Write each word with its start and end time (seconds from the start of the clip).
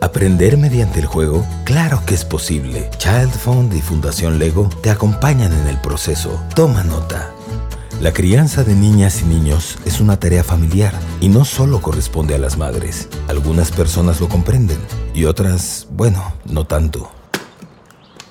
Aprender 0.00 0.56
mediante 0.56 1.00
el 1.00 1.06
juego, 1.06 1.44
claro 1.64 2.02
que 2.06 2.14
es 2.14 2.24
posible. 2.24 2.88
Child 2.98 3.32
Fund 3.32 3.74
y 3.74 3.80
Fundación 3.80 4.38
Lego 4.38 4.68
te 4.82 4.90
acompañan 4.90 5.52
en 5.52 5.66
el 5.66 5.80
proceso. 5.80 6.40
Toma 6.54 6.84
nota. 6.84 7.30
La 8.00 8.12
crianza 8.12 8.62
de 8.62 8.76
niñas 8.76 9.22
y 9.22 9.24
niños 9.24 9.76
es 9.84 10.00
una 10.00 10.20
tarea 10.20 10.44
familiar 10.44 10.94
y 11.20 11.28
no 11.28 11.44
solo 11.44 11.82
corresponde 11.82 12.36
a 12.36 12.38
las 12.38 12.56
madres. 12.56 13.08
Algunas 13.26 13.72
personas 13.72 14.20
lo 14.20 14.28
comprenden 14.28 14.78
y 15.14 15.24
otras, 15.24 15.88
bueno, 15.90 16.32
no 16.44 16.64
tanto. 16.64 17.10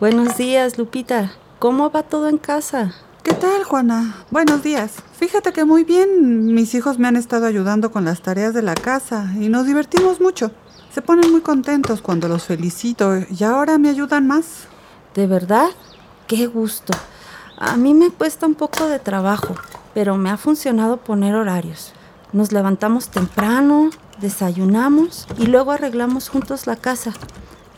Buenos 0.00 0.38
días, 0.38 0.78
Lupita. 0.78 1.32
¿Cómo 1.58 1.90
va 1.90 2.04
todo 2.04 2.30
en 2.30 2.38
casa? 2.38 2.94
¿Qué 3.22 3.34
tal, 3.34 3.64
Juana? 3.64 4.24
Buenos 4.30 4.62
días. 4.62 4.92
Fíjate 5.18 5.52
que 5.52 5.66
muy 5.66 5.84
bien. 5.84 6.54
Mis 6.54 6.74
hijos 6.74 6.98
me 6.98 7.06
han 7.06 7.16
estado 7.16 7.44
ayudando 7.44 7.90
con 7.90 8.06
las 8.06 8.22
tareas 8.22 8.54
de 8.54 8.62
la 8.62 8.74
casa 8.74 9.30
y 9.38 9.50
nos 9.50 9.66
divertimos 9.66 10.22
mucho. 10.22 10.52
Se 10.92 11.02
ponen 11.02 11.30
muy 11.30 11.40
contentos 11.40 12.02
cuando 12.02 12.26
los 12.26 12.46
felicito 12.46 13.12
y 13.30 13.44
ahora 13.44 13.78
me 13.78 13.90
ayudan 13.90 14.26
más. 14.26 14.66
¿De 15.14 15.28
verdad? 15.28 15.68
Qué 16.26 16.48
gusto. 16.48 16.92
A 17.56 17.76
mí 17.76 17.94
me 17.94 18.10
cuesta 18.10 18.44
un 18.44 18.56
poco 18.56 18.86
de 18.86 18.98
trabajo, 18.98 19.54
pero 19.94 20.16
me 20.16 20.30
ha 20.30 20.36
funcionado 20.36 20.96
poner 20.96 21.36
horarios. 21.36 21.92
Nos 22.32 22.50
levantamos 22.50 23.08
temprano, 23.08 23.90
desayunamos 24.20 25.28
y 25.38 25.46
luego 25.46 25.70
arreglamos 25.70 26.28
juntos 26.28 26.66
la 26.66 26.74
casa. 26.74 27.12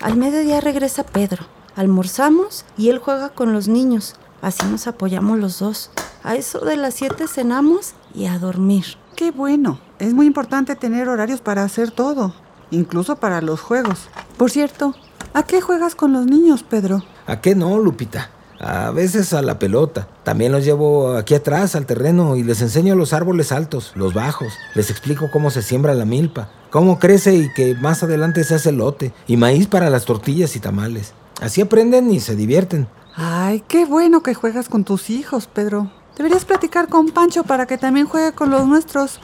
Al 0.00 0.16
mediodía 0.16 0.62
regresa 0.62 1.04
Pedro. 1.04 1.44
Almorzamos 1.76 2.64
y 2.78 2.88
él 2.88 2.98
juega 2.98 3.28
con 3.28 3.52
los 3.52 3.68
niños. 3.68 4.14
Así 4.40 4.64
nos 4.64 4.86
apoyamos 4.86 5.38
los 5.38 5.58
dos. 5.58 5.90
A 6.22 6.36
eso 6.36 6.60
de 6.60 6.78
las 6.78 6.94
siete 6.94 7.28
cenamos 7.28 7.92
y 8.14 8.24
a 8.24 8.38
dormir. 8.38 8.96
Qué 9.16 9.32
bueno. 9.32 9.80
Es 9.98 10.14
muy 10.14 10.24
importante 10.24 10.76
tener 10.76 11.10
horarios 11.10 11.42
para 11.42 11.62
hacer 11.62 11.90
todo 11.90 12.34
incluso 12.72 13.16
para 13.16 13.40
los 13.40 13.60
juegos. 13.60 14.08
Por 14.36 14.50
cierto, 14.50 14.94
¿a 15.32 15.44
qué 15.44 15.60
juegas 15.60 15.94
con 15.94 16.12
los 16.12 16.26
niños, 16.26 16.64
Pedro? 16.64 17.04
¿A 17.26 17.40
qué 17.40 17.54
no, 17.54 17.78
Lupita? 17.78 18.30
A 18.58 18.90
veces 18.90 19.32
a 19.32 19.42
la 19.42 19.58
pelota. 19.58 20.08
También 20.24 20.52
los 20.52 20.64
llevo 20.64 21.16
aquí 21.16 21.34
atrás 21.34 21.74
al 21.74 21.86
terreno 21.86 22.36
y 22.36 22.42
les 22.44 22.62
enseño 22.62 22.94
los 22.94 23.12
árboles 23.12 23.52
altos, 23.52 23.92
los 23.94 24.14
bajos. 24.14 24.52
Les 24.74 24.90
explico 24.90 25.30
cómo 25.32 25.50
se 25.50 25.62
siembra 25.62 25.94
la 25.94 26.04
milpa, 26.04 26.48
cómo 26.70 26.98
crece 26.98 27.34
y 27.34 27.52
que 27.54 27.74
más 27.74 28.02
adelante 28.02 28.44
se 28.44 28.54
hace 28.54 28.72
lote 28.72 29.12
y 29.26 29.36
maíz 29.36 29.66
para 29.66 29.90
las 29.90 30.04
tortillas 30.04 30.54
y 30.56 30.60
tamales. 30.60 31.12
Así 31.40 31.60
aprenden 31.60 32.10
y 32.10 32.20
se 32.20 32.36
divierten. 32.36 32.88
Ay, 33.16 33.64
qué 33.66 33.84
bueno 33.84 34.22
que 34.22 34.34
juegas 34.34 34.68
con 34.68 34.84
tus 34.84 35.10
hijos, 35.10 35.48
Pedro. 35.48 35.90
Deberías 36.16 36.44
platicar 36.44 36.88
con 36.88 37.08
Pancho 37.08 37.42
para 37.42 37.66
que 37.66 37.78
también 37.78 38.06
juegue 38.06 38.32
con 38.32 38.50
los 38.50 38.66
nuestros. 38.66 39.18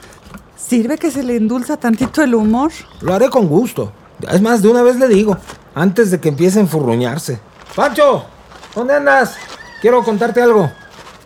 ¿Sirve 0.59 0.97
que 0.97 1.09
se 1.09 1.23
le 1.23 1.37
endulza 1.37 1.77
tantito 1.77 2.21
el 2.21 2.35
humor? 2.35 2.71
Lo 3.01 3.13
haré 3.13 3.29
con 3.29 3.47
gusto. 3.47 3.91
Es 4.29 4.41
más, 4.41 4.61
de 4.61 4.67
una 4.67 4.83
vez 4.83 4.97
le 4.97 5.07
digo, 5.07 5.37
antes 5.73 6.11
de 6.11 6.19
que 6.19 6.29
empiece 6.29 6.59
a 6.59 6.61
enfurruñarse. 6.61 7.39
¡Pancho! 7.75 8.25
¿Dónde 8.75 8.95
andas? 8.95 9.35
Quiero 9.81 10.03
contarte 10.03 10.41
algo. 10.41 10.69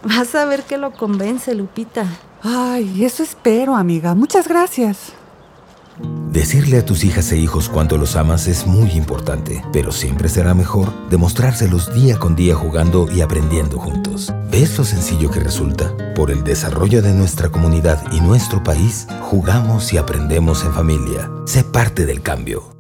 Vas 0.04 0.36
a 0.36 0.46
ver 0.46 0.64
que 0.64 0.78
lo 0.78 0.92
convence, 0.92 1.56
Lupita. 1.56 2.06
Ay, 2.44 3.04
eso 3.04 3.24
espero, 3.24 3.76
amiga. 3.76 4.14
Muchas 4.14 4.48
gracias. 4.48 5.14
Decirle 6.34 6.80
a 6.80 6.86
tus 6.86 7.04
hijas 7.04 7.32
e 7.32 7.38
hijos 7.38 7.70
cuánto 7.70 7.96
los 7.96 8.16
amas 8.16 8.48
es 8.48 8.66
muy 8.66 8.90
importante, 8.94 9.64
pero 9.72 9.92
siempre 9.92 10.28
será 10.30 10.56
mejor 10.56 10.92
demostrárselos 11.12 11.94
día 11.94 12.18
con 12.18 12.36
día 12.36 12.56
jugando 12.56 13.08
y 13.12 13.22
aprendiendo 13.22 13.78
juntos. 13.78 14.34
¿Ves 14.50 14.76
lo 14.80 14.84
sencillo 14.84 15.30
que 15.30 15.40
resulta? 15.40 15.96
Por 16.16 16.32
el 16.32 16.44
desarrollo 16.44 17.04
de 17.04 17.14
nuestra 17.14 17.50
comunidad 17.50 18.04
y 18.12 18.20
nuestro 18.20 18.64
país, 18.64 19.06
jugamos 19.22 19.94
y 19.94 19.98
aprendemos 19.98 20.66
en 20.66 20.74
familia. 20.74 21.30
Sé 21.46 21.64
parte 21.64 22.08
del 22.08 22.24
cambio. 22.24 22.73